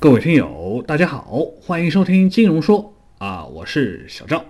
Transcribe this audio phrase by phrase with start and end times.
[0.00, 4.42] 各位听友，大家好，欢迎收听金融说啊，我是小赵。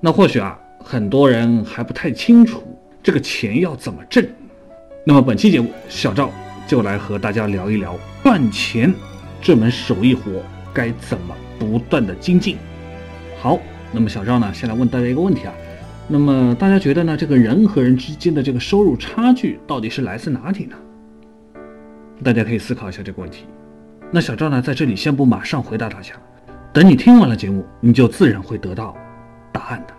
[0.00, 2.62] 那或许啊，很多人还不太清楚
[3.02, 4.26] 这个钱要怎么挣。
[5.04, 6.30] 那么本期节目，小赵
[6.66, 8.90] 就来和大家聊一聊赚钱
[9.38, 10.42] 这门手艺活
[10.72, 12.56] 该怎么不断的精进。
[13.38, 13.60] 好，
[13.92, 15.52] 那么小赵呢，先来问大家一个问题啊，
[16.08, 20.76] 那么大家觉得呢，这个人和人之间的这个收入差距到底是来自哪里呢？
[22.24, 23.44] 大家可以思考一下这个问题。
[24.14, 26.12] 那小赵呢，在这里先不马上回答大家，
[26.72, 28.96] 等你听完了节目，你就自然会得到
[29.50, 29.94] 答案的。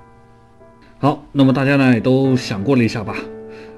[0.99, 3.13] 好，那么大家呢也都想过了一下吧？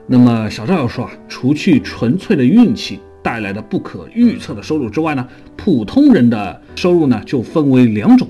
[0.05, 8.29] 那么小赵要说啊，除去纯粹的运气带来的不可预测的收入之外呢，普通人的收入呢就分为两种，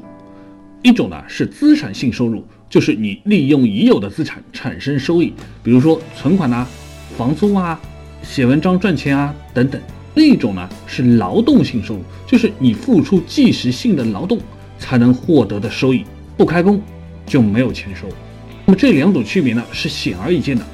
[0.83, 6.65] 一种呢是资产性收入，就是你利用已有的资产产生收益，比如说存款啊、
[7.17, 7.77] 房租啊、
[8.21, 9.81] 写文章赚钱啊等等。
[10.17, 14.39] 另一种呢是劳动性收入，就是你付出即时性的劳动
[14.79, 16.03] 才能获得的收益，
[16.35, 16.81] 不开工
[17.23, 18.07] 就没有钱收。
[18.65, 20.65] 那么这两种区别呢是显而易见的。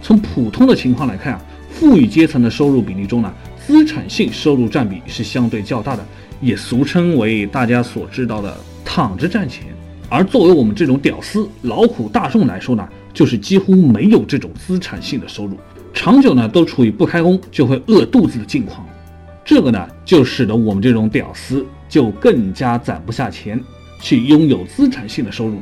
[0.00, 3.34] 从普通的情况来看啊，富裕阶层的收入比例中呢，
[3.66, 6.06] 资产性收入占比是相对较大的，
[6.40, 9.64] 也俗称为大家所知道的躺着赚钱。
[10.08, 15.56] 而作为我们这种屌丝劳苦大众来说呢，就是几乎没有这种资产性的收入。
[15.94, 18.84] 长久呢都处于不开工就会饿肚子的境况，
[19.44, 23.58] 这个呢就使得我们这种屌丝就更加攒不下钱
[24.00, 25.58] 去拥有资产性的收入，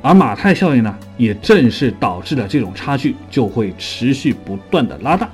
[0.00, 5.28] 而马太效应呢也正是导致了这种差距就会持续不断的拉大。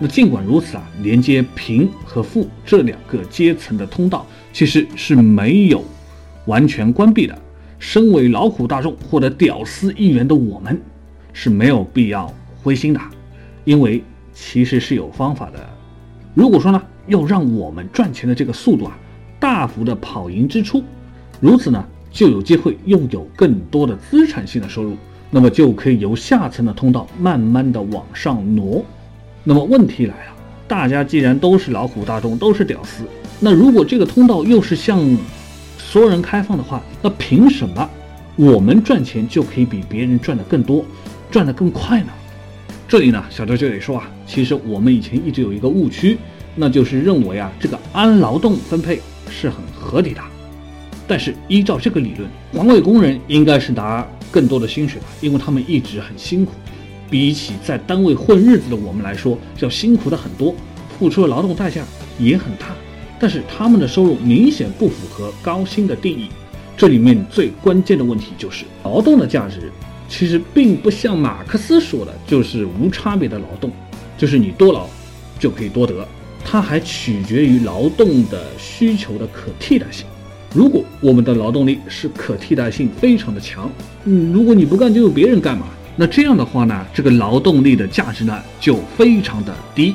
[0.00, 5.84] 那尽管如此啊，连接贫和富这两个阶层的通道其实是没有
[6.46, 7.38] 完全关闭的。
[7.78, 10.80] 身为劳苦大众或者屌丝一员的我们
[11.32, 13.00] 是没有必要灰心的。
[13.68, 14.02] 因为
[14.32, 15.58] 其实是有方法的。
[16.32, 18.96] 如果说呢，要让我们赚钱的这个速度啊，
[19.38, 20.82] 大幅的跑赢支出，
[21.38, 24.96] 如此呢，就有机会拥有更多的资产性的收入，
[25.28, 28.82] 那么就可以由下层的通道慢慢的往上挪。
[29.44, 30.32] 那么问题来了，
[30.66, 33.04] 大家既然都是劳苦大众，都是屌丝，
[33.38, 34.98] 那如果这个通道又是向
[35.76, 37.86] 所有人开放的话，那凭什么
[38.34, 40.82] 我们赚钱就可以比别人赚的更多，
[41.30, 42.08] 赚的更快呢？
[42.88, 46.16] 这里呢，小周就得说啊，其实我们以前一直有一个误区，
[46.54, 50.22] 那就是认为啊，这个按劳动分配是很合理的。
[51.06, 56.52] 但是依照这个理论，环卫工人应该是拿更多的薪水吧，因为他们一直很辛苦，
[57.10, 60.54] 比起在单位混日子的我们来说，要辛苦的很多，
[60.98, 61.84] 付出的劳动代价
[62.18, 62.68] 也很大。
[63.20, 66.28] 但是他们的收入明显不符合高薪的定义。
[66.74, 69.70] 这里面最关键的问题就是劳动的价值。
[70.08, 73.70] 其实并不像马克思说的，就是无差别的劳动，
[74.16, 74.86] 就是你多劳
[75.38, 76.08] 就可以多得，
[76.42, 80.06] 它还取决于劳动的需求的可替代性。
[80.54, 83.70] 如果我们的劳动力是可替代性非常的强，
[84.04, 89.94] 嗯，如果你不干就有别人干嘛，那这样的话呢，这个劳动力的价值呢就非常的低。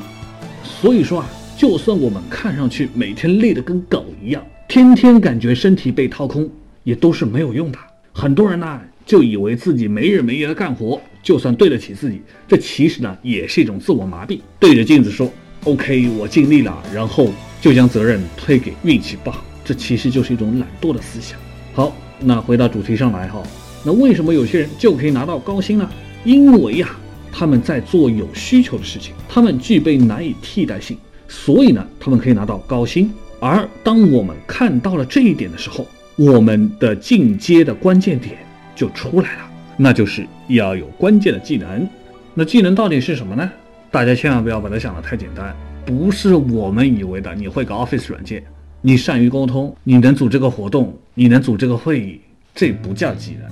[0.64, 6.48] 所以说啊，就算我们看上去每天累得跟狗一样，天天感觉身体被掏空，
[6.84, 7.80] 也都是没有用的。
[8.14, 8.80] 很多人呢。
[9.06, 14.40] 就以为自己没日没夜的干活，就算对得起自己，这其实呢也是一种自我麻痹。
[14.60, 15.32] 对着镜子说
[15.66, 17.30] “OK，我尽力了”，然后
[17.62, 21.38] 就将责任推给运气不好，这其实就是一种懒惰的思想。
[21.74, 23.44] 好，那回到主题上来哈，
[23.86, 25.90] 那为什么有些人就可以拿到高薪呢？
[26.24, 26.96] 因为呀，
[27.32, 30.98] 他们在做有需求的事情，他们具备难以替代性，
[31.28, 33.12] 所以呢，他们可以拿到高薪。
[33.40, 35.86] 而当我们看到了这一点的时候，
[36.16, 38.38] 我们的进阶的关键点。
[38.76, 41.88] 就出来了，那就是要有关键的技能。
[42.34, 43.52] 那技能到底是什么呢？
[43.92, 47.36] 大家千万不要把它想得太简单，不是我们以为的。
[47.36, 48.44] 你会搞 Office 软件，
[48.82, 52.20] 你善于沟通，你能组织个活动，你能组织个会议，
[52.56, 53.48] 这不叫技能。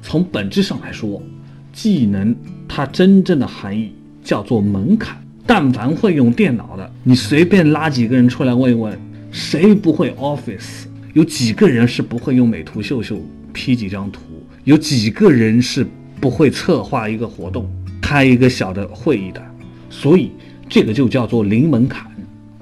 [0.00, 1.22] 从本质上来说，
[1.72, 2.34] 技能
[2.66, 3.94] 它真正的含义
[4.24, 5.16] 叫做门槛。
[5.44, 8.98] 但凡会用电脑的，你随便拉几个人出来问一问，
[9.30, 10.84] 谁不会 Office？
[11.12, 13.20] 有几个人是不会用美图秀秀
[13.52, 14.22] P 几张图？
[14.64, 15.84] 有几个人是
[16.20, 17.68] 不会策划一个活动、
[18.00, 19.42] 开一个小的会议的，
[19.90, 20.30] 所以
[20.68, 22.06] 这个就叫做零门槛。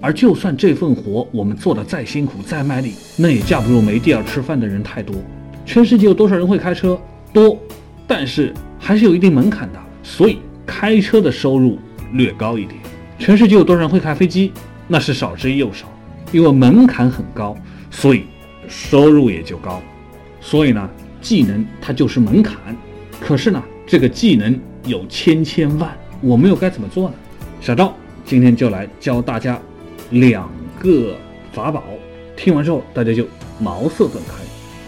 [0.01, 5.15] 而就算这份活我们做的再辛苦、再卖力，那也架不住没地儿吃饭的人太多。
[5.67, 6.99] 全世界有多少人会开车？
[7.35, 7.61] 多，
[8.07, 11.79] 但是还是有一定门槛的，所以开车的收入
[12.15, 12.81] 略高一点。
[13.19, 14.53] 全世界有多少人会开飞机？
[14.89, 15.87] 那是少之又少，
[16.33, 17.55] 因为门槛很高，
[17.91, 18.23] 所以
[18.69, 19.83] 收入也就高。
[20.41, 20.89] 所以呢？
[21.21, 22.57] 技能它就是门槛，
[23.21, 27.15] 可是呢，这个技能有千千万，我们又该怎么做呢？
[27.61, 27.95] 小赵
[28.25, 29.61] 今天就来教大家
[30.11, 31.17] 两个
[31.53, 31.85] 法宝，
[32.37, 33.27] 听完之后，大家就
[33.59, 34.35] 茅塞顿开。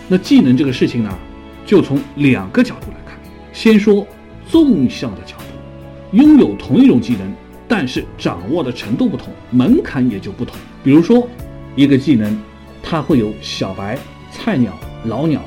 [0.09, 1.19] 那技能这个事情呢，
[1.67, 3.19] 就从两个角度来看。
[3.53, 4.07] 先说
[4.49, 7.33] 纵向的角度，拥有同一种技能，
[7.69, 10.57] 但是掌握的程度不同，门槛也就不同。
[10.83, 11.29] 比如说，
[11.77, 12.39] 一个技能，
[12.83, 13.99] 它会有小白、
[14.31, 14.73] 菜鸟、
[15.05, 15.43] 老鸟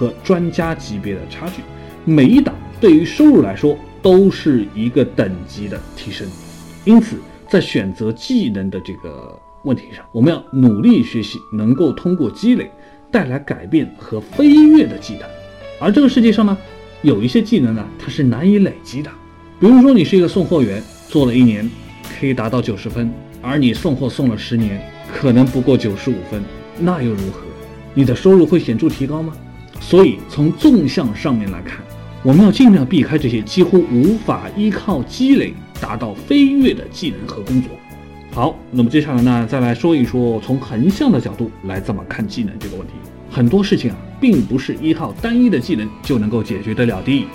[0.00, 1.60] 和专家级别的差距，
[2.06, 6.26] 每一档对于收入来说都是一个等级的提升。
[6.86, 7.16] 因此，
[7.46, 12.70] 在选择技能的这个问题上，我们要努力学习能够通过积累
[13.10, 15.24] 带来改变和飞跃的技能。
[15.78, 16.56] 而这个世界上呢，
[17.02, 19.10] 有一些技能呢，它是难以累积的。
[19.60, 21.70] 比如说，你是一个送货员，做了一年
[22.18, 23.12] 可以达到九十分，
[23.42, 24.80] 而你送货送了十年，
[25.14, 26.42] 可能不过九十五分，
[26.78, 27.42] 那又如何？
[27.92, 29.34] 你的收入会显著提高吗？
[29.90, 31.80] 所以，从纵向上面来看，
[32.22, 35.52] 我们要尽量避开这些几乎无法依靠积累。
[35.80, 37.70] 达到飞跃的技能和工作。
[38.32, 42.92] 好，那么接下来呢，再来说一说从横向的角度来怎么看技能这个问题。
[43.30, 47.26] 很多事情啊，并不是依靠单一的技能就能够解决得了的。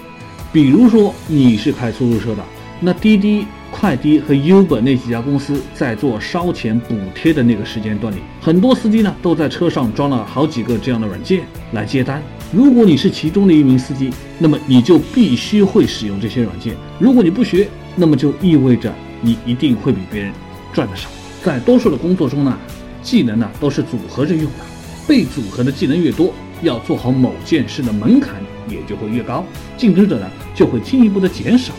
[0.54, 2.44] 比如说你是开出租车的，
[2.80, 11.42] 那滴滴、快滴和 Uber 那几家公司在做烧钱补贴的那个时间段里，很多司机呢都在车上装了好几个这样的软件
[11.72, 12.22] 来接单。
[12.56, 14.10] 如果你是其中的一名司机，
[14.40, 16.74] 那么你就必须会使用这些软件。
[16.98, 17.68] 如果你不学，
[17.98, 20.31] 那么就意味着你一定会比别人
[20.72, 21.10] 赚的少。
[21.44, 22.57] 在多数的工作中呢，
[23.04, 24.60] 技能呢都是组合着用的，
[25.06, 28.36] 被组合的技能越多，要做好某件事的门槛
[28.69, 29.44] 也就会越高，
[29.75, 31.74] 竞争者呢就会进一步的减少，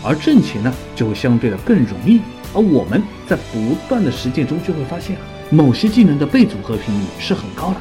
[0.00, 2.20] 而挣钱呢就会相对的更容易。
[2.54, 7.80] 而我们在不断的实践中就会发现啊，某些技能的被组合频率是很高的，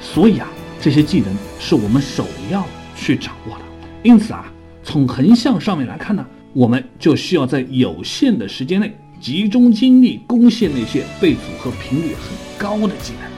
[0.00, 0.48] 所以啊，
[0.80, 2.66] 这些技能是我们首要
[2.96, 3.64] 去掌握的。
[4.02, 6.26] 因此啊，从横向上面来看呢。
[6.52, 13.30] 我们就需要在有限的时间内集中精力攻陷那些被组合频率很高的技能。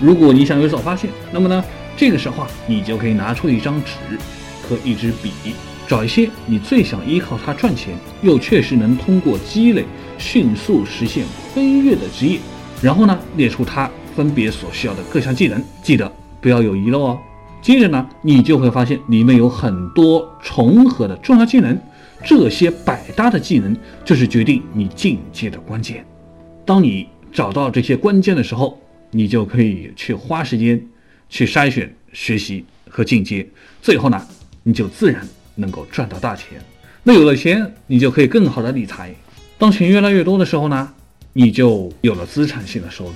[0.00, 1.62] 如果你想有所发现，那么呢，
[1.98, 4.18] 这个时候啊，你就可以拿出一张纸
[4.62, 5.30] 和一支笔，
[5.86, 9.84] 找一些你最想依靠它赚钱，又确实能通过积累
[10.16, 12.38] 迅速实现飞跃的职业，
[12.80, 16.10] 然后呢，列出它分别所需要的各项技能，记得
[16.46, 17.18] 不要有遗漏哦。
[17.60, 21.76] 接着呢，你就会发现里面有很多重合的重要技能。
[22.24, 26.06] 这些百搭的技能就是决定你进阶的关键。
[26.64, 30.80] 当你找到这些关键的时候，你就可以去花时间
[31.28, 33.44] 去筛选、学习和进阶。
[33.82, 34.24] 最后呢，
[34.62, 35.26] 你就自然
[35.56, 36.60] 能够赚到大钱。
[37.02, 39.12] 那有了钱，你就可以更好的理财。
[39.58, 40.88] 当钱越来越多的时候呢，
[41.32, 43.14] 你就有了资产性的收入。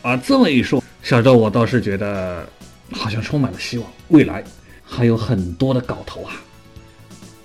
[0.00, 2.48] 啊，这么一说，小周我倒是觉得
[2.92, 4.42] 好像充满了希望，未来
[4.84, 6.32] 还有很多的搞头啊。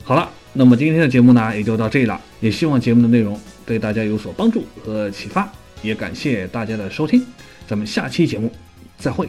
[0.03, 0.29] 好了。
[0.55, 2.21] 那么今天的节目呢，也就到这里了。
[2.39, 5.51] 也希望节目的内容对大家有所帮助和启发，
[5.81, 7.25] 也感谢大家的收听。
[7.65, 8.51] 咱们下期节目
[8.99, 9.27] 再会。